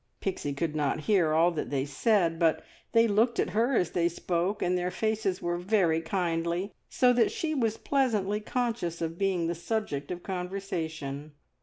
Pixie 0.19 0.55
could 0.55 0.75
not 0.75 1.01
hear 1.01 1.31
all 1.31 1.51
that 1.51 1.69
they 1.69 1.85
said, 1.85 2.39
but 2.39 2.63
they 2.91 3.07
looked 3.07 3.37
at 3.39 3.51
her 3.51 3.75
as 3.77 3.91
they 3.91 4.09
spoke, 4.09 4.63
and 4.63 4.75
their 4.75 4.89
faces 4.89 5.43
were 5.43 5.59
very 5.59 6.01
kindly, 6.01 6.73
so 6.89 7.13
that 7.13 7.31
she 7.31 7.53
was 7.53 7.77
pleasantly 7.77 8.39
conscious 8.39 8.99
of 8.99 9.19
being 9.19 9.45
the 9.45 9.53
subject 9.53 10.09
of 10.09 10.23
conversation. 10.23 11.33